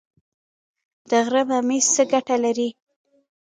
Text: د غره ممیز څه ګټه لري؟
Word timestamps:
د 1.09 1.11
غره 1.25 1.41
ممیز 1.49 1.85
څه 1.95 2.03
ګټه 2.11 2.35
لري؟ 2.43 2.69